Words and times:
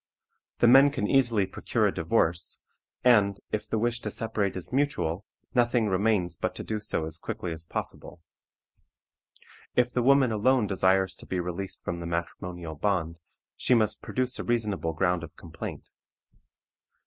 The 0.57 0.67
men 0.67 0.89
can 0.89 1.07
easily 1.07 1.45
procure 1.45 1.85
a 1.85 1.93
divorce, 1.93 2.59
and, 3.03 3.39
if 3.51 3.67
the 3.69 3.77
wish 3.77 3.99
to 3.99 4.09
separate 4.09 4.55
is 4.57 4.73
mutual, 4.73 5.27
nothing 5.53 5.89
remains 5.89 6.35
but 6.37 6.55
to 6.55 6.63
do 6.63 6.79
so 6.79 7.05
as 7.05 7.19
quickly 7.19 7.51
as 7.51 7.67
possible. 7.67 8.19
If 9.75 9.93
the 9.93 10.01
woman 10.01 10.31
alone 10.31 10.65
desires 10.65 11.13
to 11.17 11.27
be 11.27 11.39
released 11.39 11.83
from 11.83 11.97
the 11.99 12.07
matrimonial 12.07 12.73
bond, 12.73 13.19
she 13.55 13.75
must 13.75 14.01
produce 14.01 14.39
a 14.39 14.43
reasonable 14.43 14.93
ground 14.93 15.21
of 15.23 15.35
complaint. 15.35 15.89